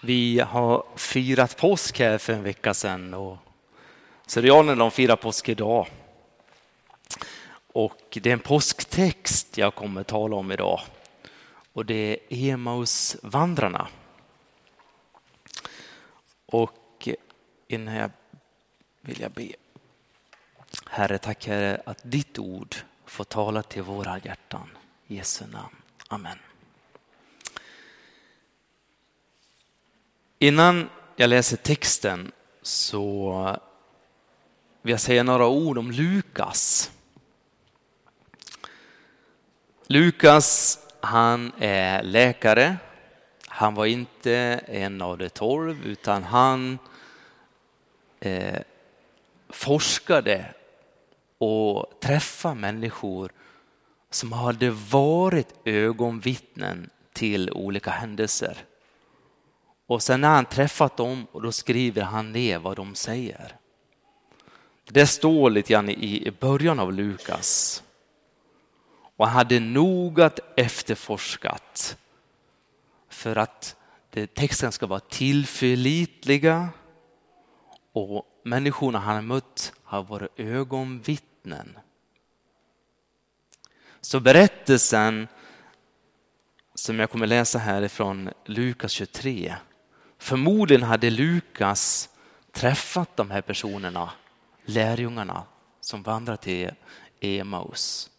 [0.00, 3.36] Vi har firat påsk här för en vecka sedan och
[4.26, 5.86] Syrianerna de firar påsk idag.
[7.72, 10.80] Och det är en påsktext jag kommer att tala om idag
[11.72, 13.88] och det är Emausvandrarna.
[16.46, 17.08] Och
[17.68, 18.10] innan jag
[19.00, 19.52] vill jag be.
[20.90, 24.70] Herre, tack Herre att ditt ord får tala till våra hjärtan.
[25.06, 25.76] I Jesu namn.
[26.08, 26.38] Amen.
[30.38, 33.56] Innan jag läser texten så
[34.82, 36.90] vill jag säga några ord om Lukas.
[39.86, 42.76] Lukas, han är läkare.
[43.46, 44.34] Han var inte
[44.66, 46.78] en av de tolv utan han
[48.20, 48.60] eh,
[49.48, 50.54] forskade
[51.38, 53.32] och träffade människor
[54.10, 58.58] som hade varit ögonvittnen till olika händelser.
[59.94, 63.56] Och sen när han träffat dem och då skriver han ner vad de säger.
[64.84, 67.82] Det står lite grann i början av Lukas.
[69.16, 71.96] Och han hade noga efterforskat
[73.08, 73.76] för att
[74.34, 76.68] texten ska vara tillförlitliga
[77.92, 81.78] och människorna han har mött har varit ögonvittnen.
[84.00, 85.28] Så berättelsen
[86.74, 89.54] som jag kommer läsa härifrån Lukas 23.
[90.24, 92.08] Förmodligen hade Lukas
[92.52, 94.10] träffat de här personerna,
[94.64, 95.44] lärjungarna
[95.80, 96.70] som vandrar till
[97.20, 98.10] Emaus.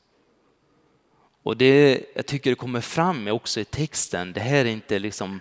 [1.44, 5.40] Och det jag tycker det kommer fram också i texten, det här är inte liksom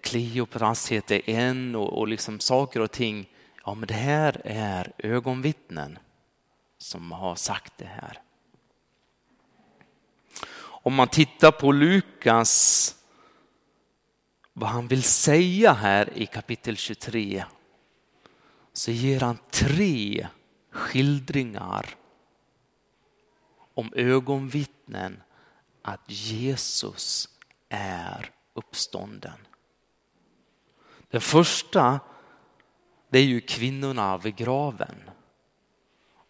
[0.00, 3.28] Kleopras heter en och, och liksom saker och ting.
[3.64, 5.98] Ja, men det här är ögonvittnen
[6.78, 8.18] som har sagt det här.
[10.58, 12.94] Om man tittar på Lukas,
[14.52, 17.44] vad han vill säga här i kapitel 23,
[18.72, 20.26] så ger han tre
[20.70, 21.96] skildringar
[23.74, 25.22] om ögonvittnen
[25.82, 27.28] att Jesus
[27.68, 29.38] är uppstånden.
[31.10, 32.00] Den första
[33.10, 35.10] det är ju kvinnorna vid graven.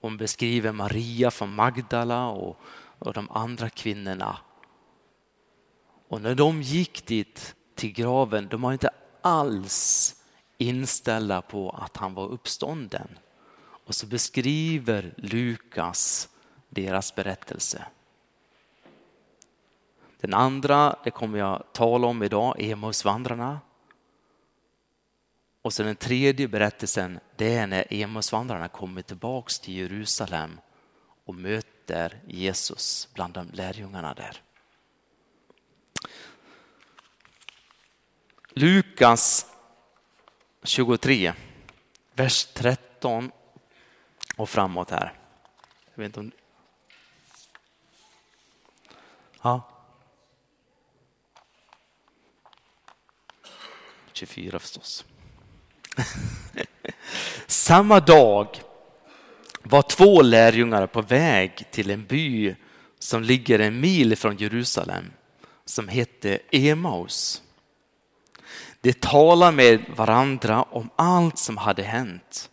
[0.00, 2.60] Hon beskriver Maria från Magdala och,
[2.98, 4.38] och de andra kvinnorna.
[6.08, 8.90] Och när de gick dit till graven, de var inte
[9.20, 10.14] alls
[10.58, 13.18] inställda på att han var uppstånden.
[13.86, 16.28] Och så beskriver Lukas
[16.68, 17.84] deras berättelse.
[20.20, 23.60] Den andra, det kommer jag tala om idag, Emausvandrarna.
[25.62, 30.60] Och så den tredje berättelsen, det är när Emausvandrarna kommer tillbaks till Jerusalem
[31.24, 34.42] och möter Jesus bland de lärjungarna där.
[38.54, 39.46] Lukas
[40.62, 41.32] 23,
[42.14, 43.30] vers 13
[44.36, 45.12] och framåt här.
[45.94, 46.32] Jag vet inte om...
[49.42, 49.68] Ja.
[54.12, 55.04] 24 förstås.
[57.46, 58.48] Samma dag
[59.62, 62.54] var två lärjungar på väg till en by
[62.98, 65.12] som ligger en mil från Jerusalem
[65.64, 67.41] som hette Emaus.
[68.82, 72.50] De talade med varandra om allt som hade hänt.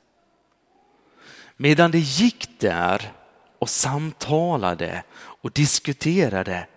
[1.58, 3.12] Medan de gick där
[3.60, 6.68] och samtalade och diskuterade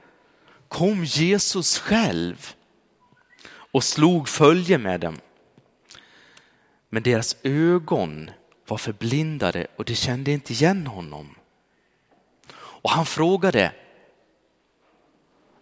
[0.68, 2.54] kom Jesus själv
[3.72, 5.20] och slog följe med dem.
[6.88, 8.30] Men deras ögon
[8.69, 11.34] var förblindade och de kände inte igen honom.
[12.54, 13.72] Och han frågade,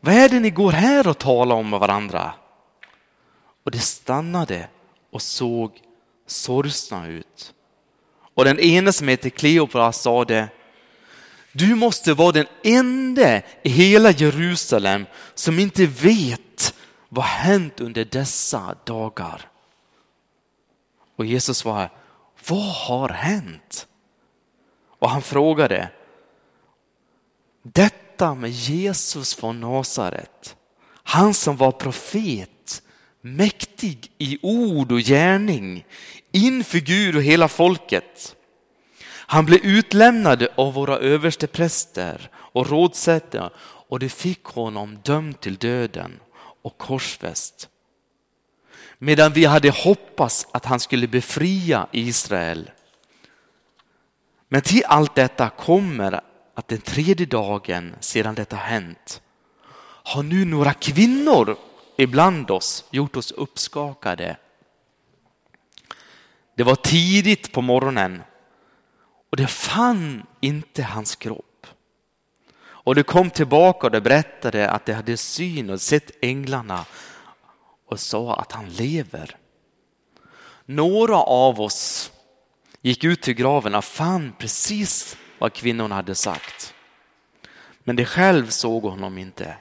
[0.01, 2.35] vad är det ni går här och talar om med varandra?
[3.71, 4.69] Och de stannade
[5.11, 5.83] och såg
[6.27, 7.55] sorgsna ut.
[8.35, 10.49] Och den ene som heter Kleopatra sade,
[11.53, 16.75] du måste vara den enda i hela Jerusalem som inte vet
[17.09, 19.51] vad hänt under dessa dagar?
[21.17, 21.91] Och Jesus svarade,
[22.49, 23.87] vad har hänt?
[24.99, 25.89] Och han frågade,
[27.63, 30.57] detta med Jesus från Nasaret,
[31.03, 32.51] han som var profet,
[33.21, 35.85] mäktig i ord och gärning
[36.33, 38.37] inför Gud och hela folket.
[39.11, 46.21] Han blev utlämnad av våra överstepräster och rådsättare och de fick honom dömd till döden
[46.63, 47.69] och korsfäst.
[48.99, 52.71] Medan vi hade hoppats att han skulle befria Israel.
[54.49, 56.21] Men till allt detta kommer
[56.55, 59.23] att den tredje dagen sedan detta hänt
[60.03, 61.57] har nu några kvinnor
[62.03, 64.37] ibland oss, gjort oss uppskakade.
[66.57, 68.23] Det var tidigt på morgonen
[69.31, 71.67] och det fann inte hans kropp.
[72.63, 76.85] Och det kom tillbaka och det berättade att det hade syn och sett änglarna
[77.87, 79.37] och sa att han lever.
[80.65, 82.13] Några av oss
[82.81, 86.75] gick ut till graven och fann precis vad kvinnorna hade sagt.
[87.85, 89.57] Men de själv såg honom inte.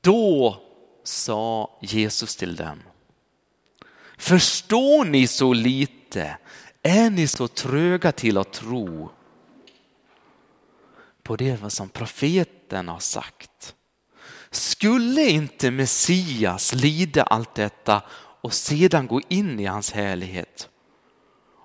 [0.00, 0.60] Då
[1.04, 2.82] sa Jesus till dem.
[4.18, 6.38] Förstår ni så lite?
[6.82, 9.10] Är ni så tröga till att tro
[11.22, 13.74] på det som profeten har sagt?
[14.50, 18.02] Skulle inte Messias lida allt detta
[18.40, 20.68] och sedan gå in i hans härlighet?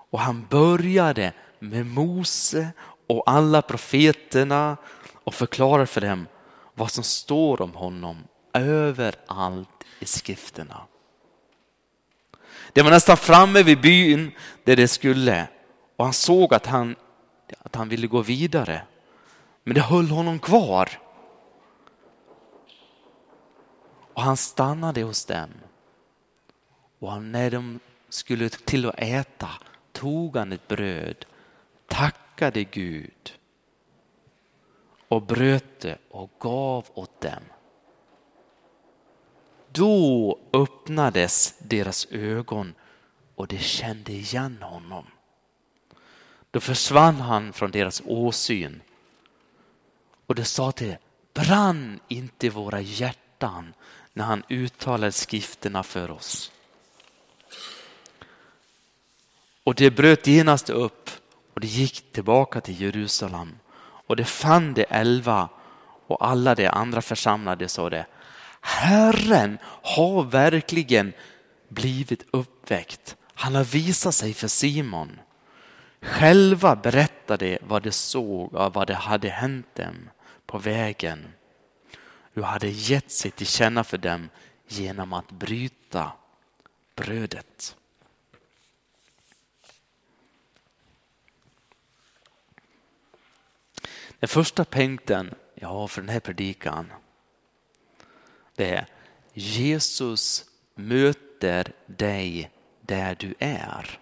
[0.09, 2.69] Och han började med Mose
[3.07, 4.77] och alla profeterna
[5.13, 6.27] och förklarar för dem
[6.73, 8.23] vad som står om honom
[8.53, 10.81] överallt i skrifterna.
[12.73, 14.31] Det var nästan framme vid byn
[14.63, 15.47] där det skulle
[15.95, 16.95] och han såg att han,
[17.59, 18.81] att han ville gå vidare.
[19.63, 20.89] Men det höll honom kvar.
[24.13, 25.49] Och han stannade hos dem.
[26.99, 27.79] Och när de
[28.09, 29.49] skulle till att äta
[29.91, 31.25] tog han ett bröd,
[31.87, 33.33] tackade Gud
[35.13, 37.43] och bröt det och gav åt dem.
[39.71, 42.73] Då öppnades deras ögon
[43.35, 45.05] och de kände igen honom.
[46.51, 48.81] Då försvann han från deras åsyn
[50.27, 50.97] och de sa till
[51.33, 53.73] brann inte våra hjärtan
[54.13, 56.51] när han uttalade skrifterna för oss.
[59.63, 61.09] Och det bröt genast upp
[61.53, 63.55] och det gick tillbaka till Jerusalem
[64.13, 65.49] och det fann de elva
[66.07, 68.05] och alla de andra församlade sa det
[68.61, 71.13] Herren har verkligen
[71.69, 73.15] blivit uppväckt.
[73.33, 75.19] Han har visat sig för Simon.
[76.01, 80.09] Själva berättade vad de såg och vad det hade hänt dem
[80.45, 81.27] på vägen.
[82.33, 84.29] Hur hade gett sig till känna för dem
[84.67, 86.11] genom att bryta
[86.95, 87.75] brödet.
[94.23, 96.93] Den första punkten jag har för den här predikan
[98.55, 98.87] det är
[99.33, 103.99] Jesus möter dig där du är.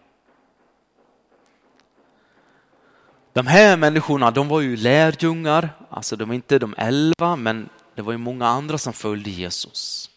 [3.33, 8.01] De här människorna de var ju lärjungar, alltså de var inte de elva men det
[8.01, 10.09] var ju många andra som följde Jesus.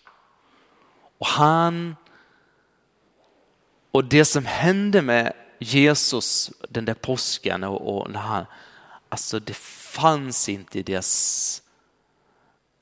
[1.18, 1.96] Och han
[3.90, 8.46] och det som hände med Jesus den där påsken och, och när han,
[9.08, 9.56] alltså det
[9.94, 11.62] fanns inte i deras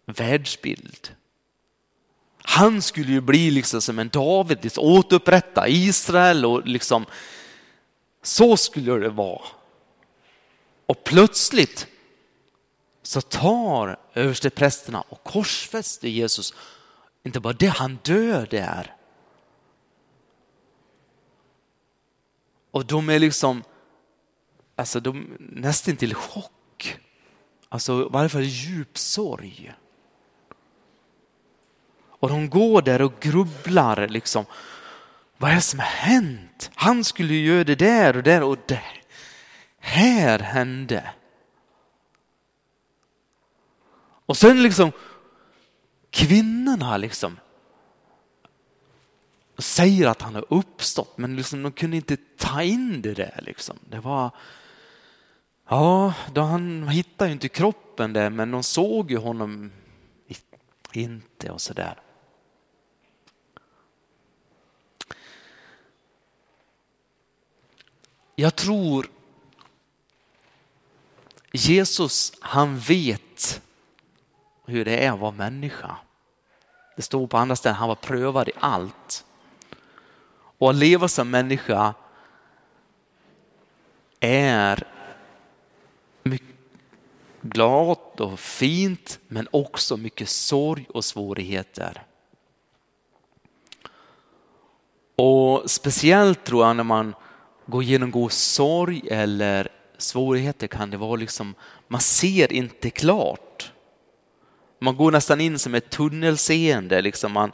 [0.07, 1.15] världsbild.
[2.43, 7.07] Han skulle ju bli liksom som en David, liksom, återupprätta Israel och liksom
[8.23, 9.43] så skulle det vara.
[10.87, 11.87] Och plötsligt
[13.03, 16.55] så tar översteprästerna och korsfäster Jesus.
[17.23, 18.97] Inte bara det, han dör där.
[22.71, 23.65] Och de är liksom,
[24.77, 26.53] alltså de nästan till chock.
[27.73, 29.75] Alltså i varje fall djup sorg.
[32.09, 34.45] Och de går där och grubblar liksom.
[35.37, 36.71] Vad är det som har hänt?
[36.75, 38.83] Han skulle ju göra det där och där och det
[39.79, 41.11] här hände.
[44.27, 44.93] Och sen liksom
[46.11, 47.39] kvinnorna liksom
[49.59, 53.41] säger att han har uppstått men liksom, de kunde inte ta in det där.
[53.43, 53.79] Liksom.
[53.91, 54.31] Det var,
[55.73, 59.73] ja, då han hittade ju inte kroppen där men de såg ju honom
[60.93, 62.01] inte och så där.
[68.35, 69.07] Jag tror
[71.53, 73.63] Jesus han vet
[74.65, 75.97] hur det är att vara människa.
[76.97, 79.25] Det står på andra ställen, han var prövad i allt.
[80.59, 81.95] Och att leva som människa
[84.21, 84.87] är
[86.23, 86.57] mycket
[87.41, 92.03] glatt och fint men också mycket sorg och svårigheter.
[95.17, 97.15] Och speciellt tror jag när man
[97.67, 101.55] går genomgå sorg eller svårigheter kan det vara liksom,
[101.89, 103.73] man ser inte klart.
[104.79, 107.53] Man går nästan in som ett tunnelseende, liksom man,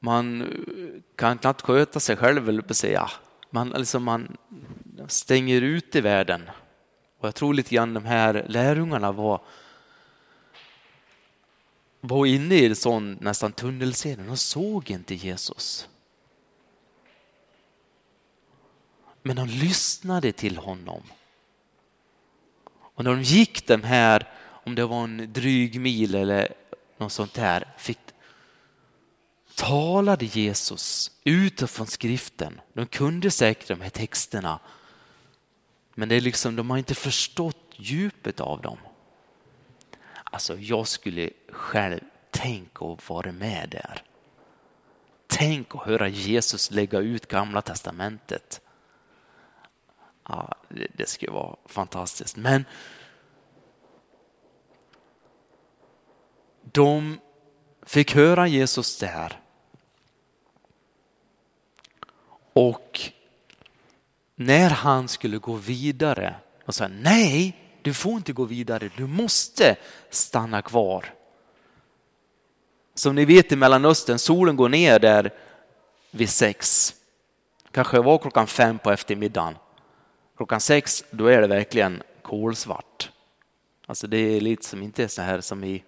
[0.00, 0.48] man
[1.16, 3.10] kan knappt sköta sig själv, eller på säga.
[3.50, 4.36] Man, liksom man
[5.08, 6.50] stänger ut i världen.
[7.18, 9.40] Och jag tror lite grann de här lärjungarna var
[12.06, 14.24] var inne i en sån nästan tunnelseende.
[14.24, 15.88] De såg inte Jesus.
[19.22, 21.02] Men de lyssnade till honom.
[22.64, 24.28] Och när de gick den här,
[24.64, 26.54] om det var en dryg mil eller
[26.96, 27.98] något sånt där, fick,
[29.54, 32.60] talade Jesus utifrån skriften.
[32.72, 34.60] De kunde säkert de här texterna.
[35.94, 38.78] Men det är liksom, de har inte förstått djupet av dem.
[40.24, 44.02] Alltså jag skulle själv tänka att vara med där.
[45.26, 48.60] Tänk att höra Jesus lägga ut gamla testamentet.
[50.28, 52.36] Ja, det, det skulle vara fantastiskt.
[52.36, 52.64] Men
[56.62, 57.18] de
[57.82, 59.40] fick höra Jesus där.
[62.52, 63.12] Och
[64.36, 66.34] när han skulle gå vidare
[66.66, 69.76] och sa nej, du får inte gå vidare, du måste
[70.10, 71.14] stanna kvar.
[72.94, 75.30] Som ni vet i Mellanöstern, solen går ner där
[76.10, 76.94] vid sex.
[77.70, 79.54] Kanske var klockan fem på eftermiddagen.
[80.36, 83.10] Klockan sex, då är det verkligen kolsvart.
[83.86, 85.84] Alltså det är lite som inte är så här som i,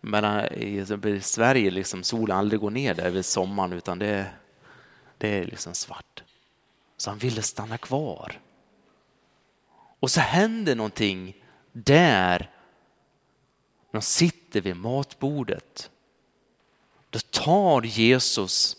[0.00, 4.26] mellan, i Sverige, liksom solen aldrig går ner där vid sommaren utan det,
[5.18, 6.22] det är liksom svart.
[6.98, 8.40] Så han ville stanna kvar.
[10.00, 12.50] Och så händer någonting där
[13.90, 15.90] de sitter vid matbordet.
[17.10, 18.76] Då tar Jesus,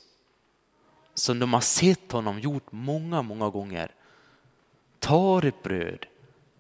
[1.14, 3.92] som de har sett honom gjort många, många gånger,
[5.00, 6.06] tar ett bröd,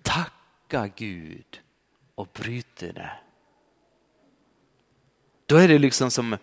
[0.01, 1.61] tackar Gud
[2.15, 3.11] och bryter det.
[5.45, 6.37] Då är det liksom som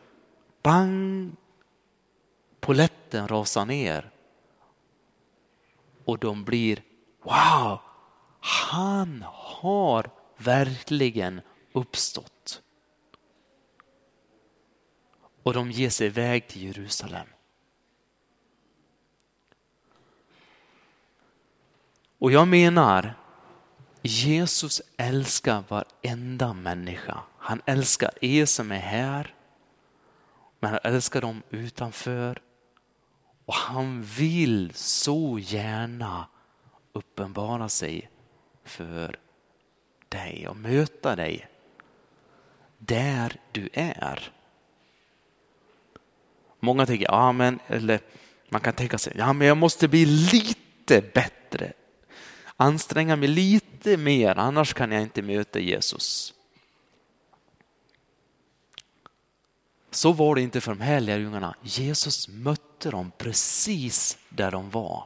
[0.62, 1.32] bang,
[2.60, 4.10] poletten rasar ner
[6.06, 6.82] och de blir
[7.22, 7.78] wow,
[8.40, 11.40] han har verkligen
[11.72, 12.62] uppstått.
[15.42, 17.26] Och de ger sig iväg till Jerusalem.
[22.18, 23.14] Och jag menar,
[24.02, 27.20] Jesus älskar varenda människa.
[27.38, 29.34] Han älskar er som är här,
[30.60, 32.42] men han älskar dem utanför.
[33.46, 36.28] Och han vill så gärna
[36.92, 38.10] uppenbara sig
[38.64, 39.18] för
[40.08, 41.48] dig och möta dig
[42.78, 44.32] där du är.
[46.60, 48.00] Många tänker, ja men, eller
[48.48, 51.72] man kan tänka sig, ja men jag måste bli lite bättre.
[52.56, 56.34] Anstränga mig lite mer, annars kan jag inte möta Jesus.
[59.90, 61.54] Så var det inte för de här lärjungarna.
[61.62, 65.04] Jesus mötte dem precis där de var.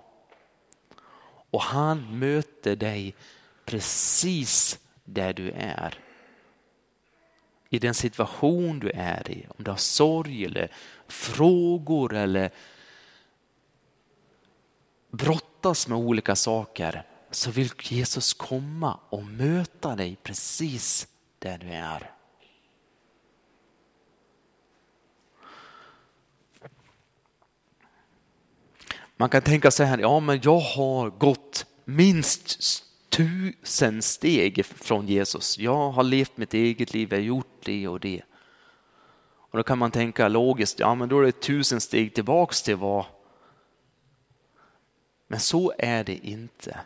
[1.50, 3.14] Och han möter dig
[3.64, 5.98] precis där du är.
[7.68, 10.72] I den situation du är i, om du har sorg eller
[11.08, 12.50] frågor eller
[15.10, 21.08] brottas med olika saker så vill Jesus komma och möta dig precis
[21.38, 22.10] där du är.
[29.20, 32.58] Man kan tänka så här, ja men jag har gått minst
[33.08, 35.58] tusen steg från Jesus.
[35.58, 38.22] Jag har levt mitt eget liv, jag har gjort det och det.
[39.22, 42.76] Och då kan man tänka logiskt, ja men då är det tusen steg tillbaks till
[42.76, 43.04] vad.
[45.26, 46.80] Men så är det inte.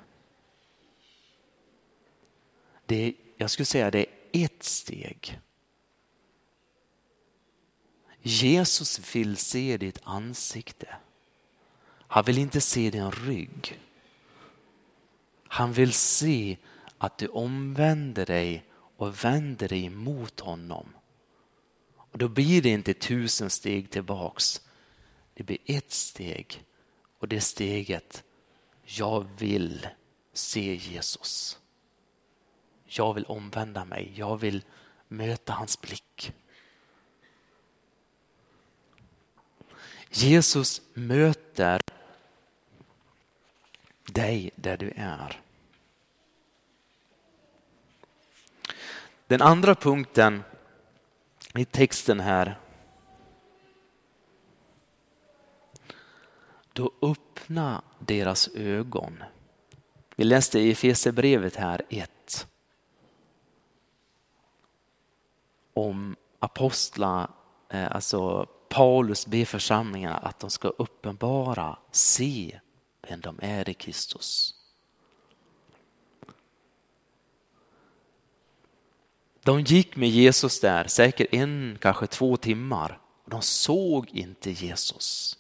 [2.86, 5.40] Det är, jag skulle säga det är ett steg.
[8.22, 10.88] Jesus vill se ditt ansikte.
[12.14, 13.80] Han vill inte se din rygg.
[15.48, 16.56] Han vill se
[16.98, 18.64] att du omvänder dig
[18.96, 20.88] och vänder dig mot honom.
[21.96, 24.60] Och då blir det inte tusen steg tillbaks.
[25.34, 26.64] Det blir ett steg
[27.18, 28.24] och det steget,
[28.84, 29.86] jag vill
[30.32, 31.58] se Jesus.
[32.84, 34.64] Jag vill omvända mig, jag vill
[35.08, 36.32] möta hans blick.
[40.10, 41.80] Jesus möter
[44.12, 45.40] dig där du är.
[49.26, 50.42] Den andra punkten
[51.54, 52.58] i texten här.
[56.72, 59.22] Då öppna deras ögon.
[60.16, 62.46] Vi läste i Efesierbrevet här 1.
[65.74, 67.30] Om apostlar,
[67.68, 72.60] eh, alltså Paulus ber församlingarna att de ska uppenbara, se
[73.08, 74.54] vem de är i Kristus.
[79.42, 83.00] De gick med Jesus där, säkert en, kanske två timmar.
[83.24, 85.38] De såg inte Jesus.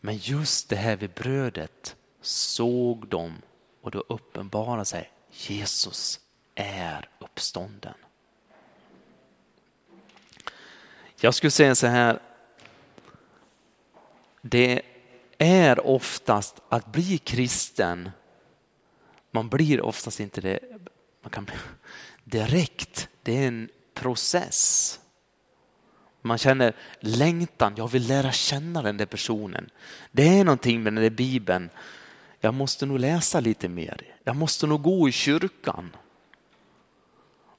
[0.00, 3.42] Men just det här vid brödet såg de
[3.80, 6.20] och då uppenbarade sig Jesus
[6.54, 7.94] är uppstånden.
[11.20, 12.22] Jag skulle säga så här.
[14.42, 14.82] Det
[15.38, 18.10] är oftast att bli kristen.
[19.30, 20.58] Man blir oftast inte det
[21.22, 21.54] man kan bli
[22.24, 23.08] direkt.
[23.22, 25.00] Det är en process.
[26.22, 29.70] Man känner längtan, jag vill lära känna den där personen.
[30.12, 31.70] Det är någonting med den där bibeln.
[32.40, 34.16] Jag måste nog läsa lite mer.
[34.24, 35.96] Jag måste nog gå i kyrkan.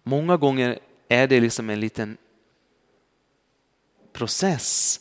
[0.04, 2.18] Många gånger är det liksom en liten
[4.14, 5.00] process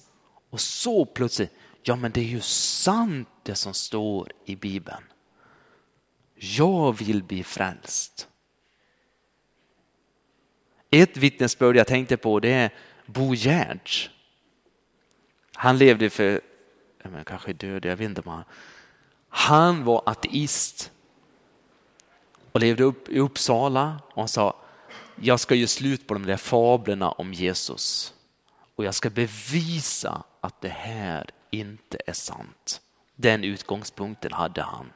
[0.50, 1.52] och så plötsligt,
[1.88, 5.02] ja men det är ju sant det som står i bibeln.
[6.34, 8.28] Jag vill bli frälst.
[10.90, 12.74] Ett vittnesbörd jag tänkte på det är
[13.06, 14.10] Bo Gerds.
[15.54, 16.40] Han levde för,
[17.02, 18.44] men kanske död, jag vet inte om han,
[19.28, 20.92] han var ateist
[22.52, 24.56] och levde upp i Uppsala och han sa
[25.20, 28.14] jag ska göra slut på de där fablerna om Jesus
[28.76, 32.80] och jag ska bevisa att det här inte är sant.
[33.14, 34.92] Den utgångspunkten hade han.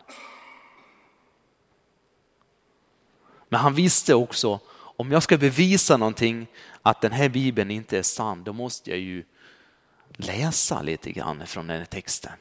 [3.48, 6.46] Men han visste också om jag ska bevisa någonting
[6.82, 9.24] att den här bibeln inte är sann, då måste jag ju
[10.16, 12.32] läsa lite grann från den här texten.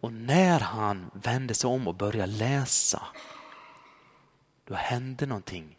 [0.00, 3.02] Och när han vände sig om och började läsa,
[4.64, 5.76] då hände någonting.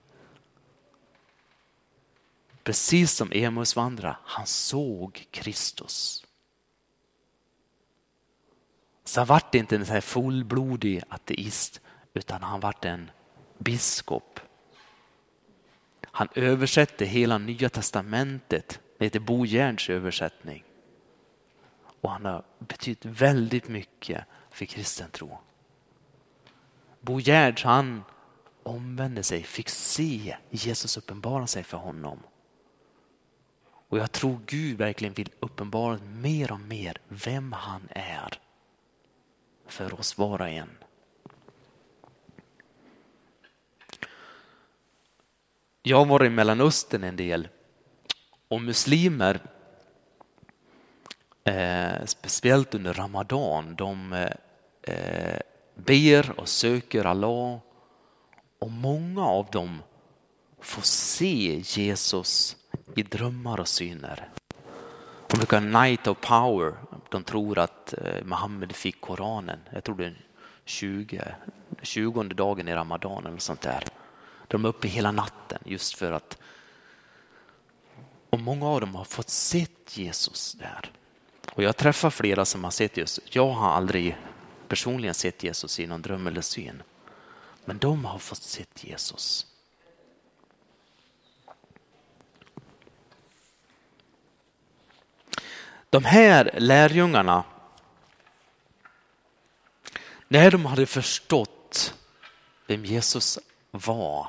[2.66, 6.26] Precis som Emus vandra, han såg Kristus.
[9.04, 11.82] Så han vart inte en så här fullblodig ateist,
[12.14, 13.12] utan han vart en
[13.58, 14.40] biskop.
[16.02, 20.64] Han översätter hela nya testamentet, det heter Bo Järns översättning.
[22.02, 25.38] Och han har betytt väldigt mycket för kristen tro.
[27.02, 28.04] Bo Gerds han
[28.64, 32.20] omvände sig, fick se Jesus uppenbara sig för honom.
[33.90, 38.40] Och jag tror Gud verkligen vill uppenbara mer och mer vem han är
[39.68, 40.78] för oss var och en.
[45.84, 47.48] Jag har varit i Mellanöstern en del
[48.48, 49.40] och muslimer,
[51.44, 54.14] eh, speciellt under Ramadan, de
[54.82, 55.40] eh,
[55.76, 57.60] ber och söker Allah
[58.60, 59.82] och många av dem
[60.60, 62.58] får se Jesus
[62.96, 64.30] i drömmar och syner.
[65.28, 66.74] De brukar Night of Power,
[67.10, 70.26] de tror att eh, Muhammed fick Koranen, jag tror det är
[70.66, 71.36] 20,
[71.82, 73.84] 20 dagen i Ramadan eller sånt där.
[74.48, 76.38] De är uppe hela natten just för att
[78.30, 80.92] och många av dem har fått sett Jesus där.
[81.54, 83.36] Och jag träffar flera som har sett Jesus.
[83.36, 84.18] Jag har aldrig
[84.68, 86.84] personligen sett Jesus i någon dröm eller syn.
[87.66, 89.48] Men de har fått sett Jesus.
[95.96, 97.44] De här lärjungarna,
[100.28, 101.94] när de hade förstått
[102.68, 103.40] vem Jesus
[103.72, 104.28] var,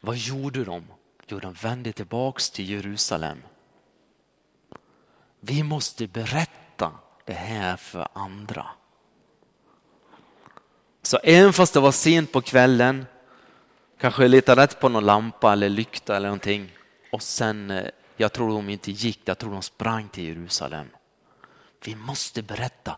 [0.00, 0.84] vad gjorde de?
[1.26, 3.42] Jo, de vände tillbaks till Jerusalem.
[5.40, 6.92] Vi måste berätta
[7.24, 8.66] det här för andra.
[11.02, 13.06] Så även fast det var sent på kvällen,
[13.98, 16.72] kanske leta rätt på någon lampa eller lykta eller någonting
[17.12, 20.88] och sen, eh, jag tror de inte gick, jag tror de sprang till Jerusalem.
[21.84, 22.96] Vi måste berätta,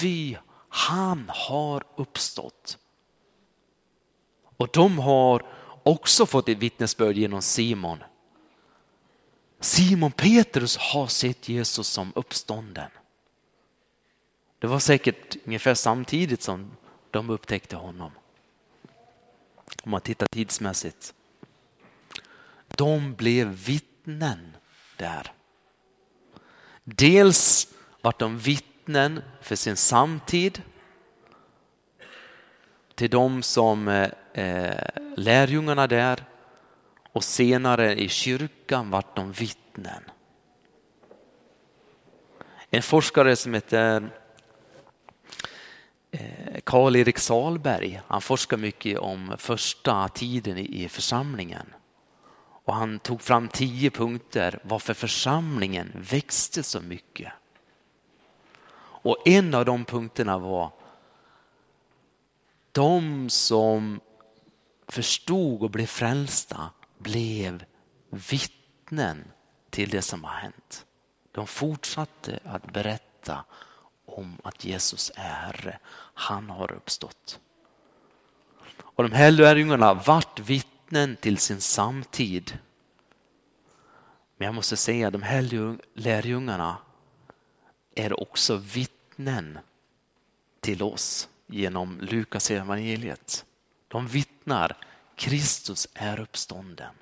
[0.00, 0.38] vi,
[0.68, 2.78] han har uppstått.
[4.56, 5.46] Och de har
[5.82, 7.98] också fått ett vittnesbörd genom Simon.
[9.60, 12.90] Simon Petrus har sett Jesus som uppstånden.
[14.58, 16.76] Det var säkert ungefär samtidigt som
[17.10, 18.12] de upptäckte honom.
[19.82, 21.14] Om man tittar tidsmässigt.
[22.68, 23.46] De blev
[24.02, 24.56] vittnen
[24.96, 25.32] där.
[26.84, 27.68] Dels
[28.00, 30.62] vart de vittnen för sin samtid
[32.94, 36.24] till de som eh, eh, lärjungarna där
[37.12, 40.02] och senare i kyrkan vart de vittnen.
[42.70, 44.10] En forskare som heter
[46.10, 51.74] eh, Karl-Erik Salberg, han forskar mycket om första tiden i församlingen.
[52.64, 57.32] Och han tog fram tio punkter varför församlingen växte så mycket.
[59.02, 60.72] Och en av de punkterna var
[62.72, 64.00] De som
[64.88, 67.64] förstod och blev frälsta blev
[68.10, 69.24] vittnen
[69.70, 70.86] till det som har hänt.
[71.32, 73.44] De fortsatte att berätta
[74.06, 75.78] om att Jesus är Herre.
[76.14, 77.40] Han har uppstått.
[78.80, 82.58] Och de här lärjungarna vart vittnen vittnen till sin samtid.
[84.36, 86.76] Men jag måste säga att de här lärjungarna
[87.94, 89.58] är också vittnen
[90.60, 93.44] till oss genom Lukas evangeliet.
[93.88, 94.76] De vittnar
[95.16, 96.94] Kristus är uppstånden.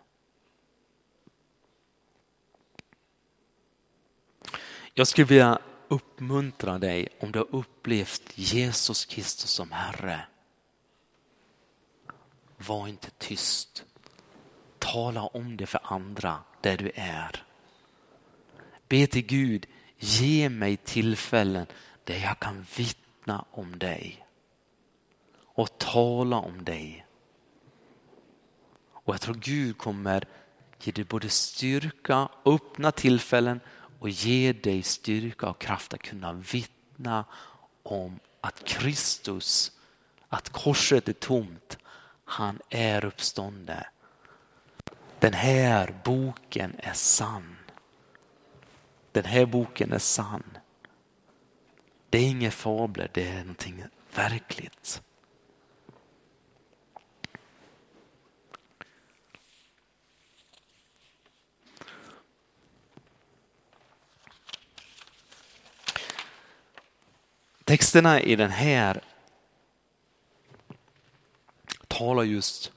[4.94, 10.29] Jag skulle vilja uppmuntra dig om du har upplevt Jesus Kristus som Herre.
[12.70, 13.84] Var inte tyst.
[14.78, 17.44] Tala om det för andra där du är.
[18.88, 19.66] Be till Gud,
[19.98, 21.66] ge mig tillfällen
[22.04, 24.26] där jag kan vittna om dig
[25.44, 27.06] och tala om dig.
[28.92, 30.24] Och jag tror Gud kommer
[30.80, 33.60] ge dig både styrka, öppna tillfällen
[33.98, 37.24] och ge dig styrka och kraft att kunna vittna
[37.82, 39.72] om att Kristus,
[40.28, 41.78] att korset är tomt,
[42.30, 43.84] han är uppstånden.
[45.18, 47.56] Den här boken är sann.
[49.12, 50.58] Den här boken är sann.
[52.10, 55.02] Det är inga fabler, det är någonting verkligt.
[67.64, 69.00] Texterna i den här
[72.00, 72.72] talar just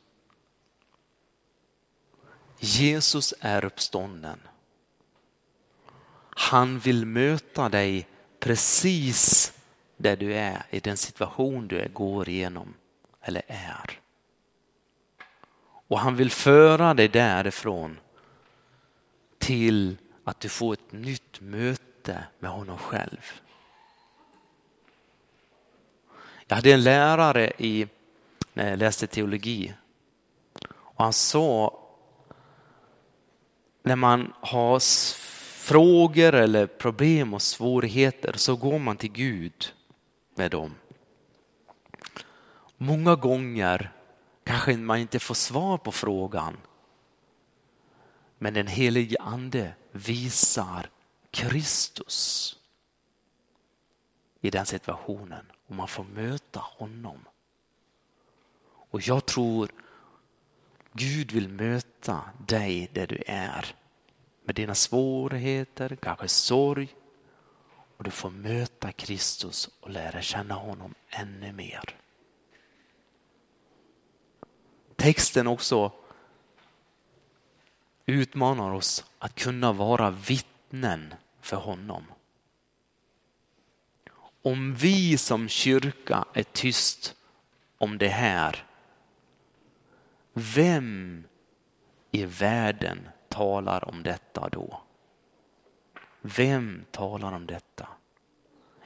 [2.60, 4.40] Jesus är uppstånden.
[6.30, 8.08] Han vill möta dig
[8.40, 9.54] precis
[9.98, 12.74] där du är, i den situation du går igenom
[13.22, 14.00] eller är.
[15.88, 18.00] Och han vill föra dig därifrån
[19.38, 23.42] till att du får ett nytt möte med honom själv.
[26.48, 27.88] Jag hade en lärare i,
[28.54, 29.74] när jag läste teologi
[30.74, 31.80] och han sa
[33.84, 34.80] när man har
[35.64, 39.74] frågor eller problem och svårigheter så går man till Gud
[40.36, 40.76] med dem.
[42.78, 43.92] Många gånger
[44.44, 46.58] kanske man inte får svar på frågan.
[48.38, 50.90] Men den helige ande visar
[51.32, 52.56] Kristus
[54.42, 57.26] i den situationen och man får möta honom.
[58.94, 59.70] Och jag tror
[60.92, 63.76] Gud vill möta dig där du är
[64.44, 66.96] med dina svårigheter, kanske sorg
[67.98, 71.96] och du får möta Kristus och lära känna honom ännu mer.
[74.96, 75.92] Texten också
[78.06, 82.04] utmanar oss att kunna vara vittnen för honom.
[84.42, 87.16] Om vi som kyrka är tyst
[87.78, 88.66] om det här,
[90.34, 91.24] vem
[92.12, 94.82] i världen talar om detta då?
[96.22, 97.88] Vem talar om detta?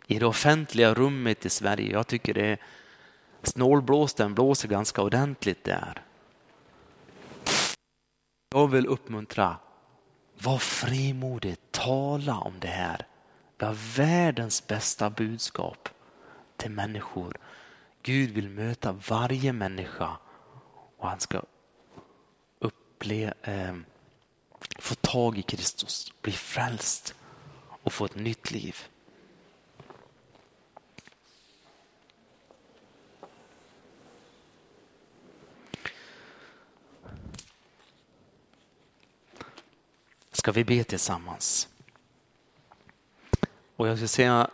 [0.07, 2.57] I det offentliga rummet i Sverige, jag tycker det är
[3.43, 6.01] snålblåsten blåser ganska ordentligt där.
[8.49, 9.57] Jag vill uppmuntra,
[10.39, 13.07] var frimodig, tala om det här.
[13.57, 15.89] Vi har världens bästa budskap
[16.57, 17.37] till människor.
[18.03, 20.17] Gud vill möta varje människa
[20.97, 21.41] och han ska
[22.59, 23.75] upple, eh,
[24.79, 27.15] få tag i Kristus, bli frälst
[27.83, 28.75] och få ett nytt liv.
[40.31, 41.67] Ska vi be tillsammans?
[43.75, 44.49] Och jag ska säga,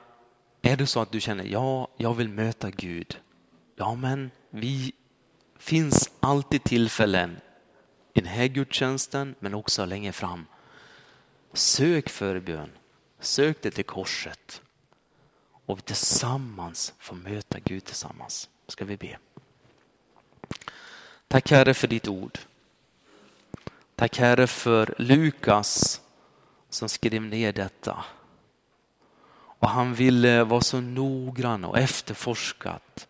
[0.61, 3.19] är det så att du känner, ja, jag vill möta Gud.
[3.75, 4.93] Ja, men vi
[5.57, 7.37] finns alltid tillfällen
[8.13, 10.45] i den här gudstjänsten, men också längre fram.
[11.53, 12.69] Sök förbön,
[13.19, 14.61] sök det till korset
[15.65, 18.49] och vi tillsammans får möta Gud tillsammans.
[18.67, 19.17] Ska vi be.
[21.27, 22.39] Tack Herre för ditt ord.
[23.95, 26.01] Tack Herre för Lukas
[26.69, 28.05] som skrev ner detta.
[29.35, 33.07] Och han ville vara så noggrann och efterforskat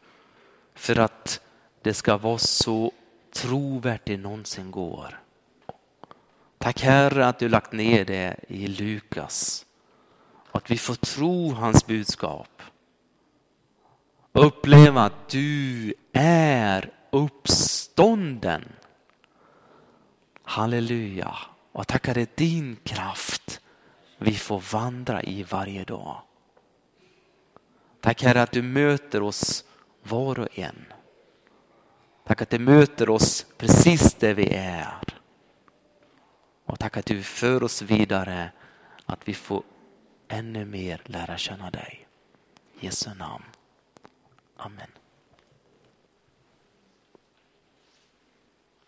[0.74, 1.42] för att
[1.82, 2.92] det ska vara så
[3.44, 5.20] trovärdigt det någonsin går.
[6.58, 9.66] Tack Herre att du lagt ner det i Lukas
[10.52, 12.62] att vi får tro hans budskap.
[14.34, 18.64] uppleva att du är uppstånden.
[20.44, 21.36] Halleluja.
[21.72, 23.62] Och tackar det din kraft
[24.18, 26.22] vi får vandra i varje dag.
[28.02, 29.64] Tack Herre att du möter oss
[30.04, 30.86] var och en.
[32.24, 34.98] Tack att det möter oss precis där vi är.
[36.66, 38.52] Och tack att du för oss vidare
[39.06, 39.64] att vi får
[40.28, 42.08] ännu mer lära känna dig.
[42.80, 43.44] I Jesu namn.
[44.58, 45.03] Amen.